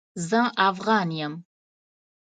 زه 0.29 0.41
افغان 0.69 1.09
يم 1.21 1.33